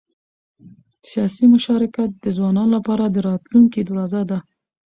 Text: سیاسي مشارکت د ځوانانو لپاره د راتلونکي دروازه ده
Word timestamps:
سیاسي 1.09 1.45
مشارکت 1.53 2.09
د 2.15 2.25
ځوانانو 2.35 2.71
لپاره 2.77 3.03
د 3.07 3.17
راتلونکي 3.29 3.81
دروازه 3.83 4.21
ده 4.29 4.39